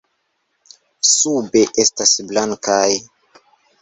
Sube 1.09 1.63
estas 1.85 2.15
blankaj. 2.33 2.85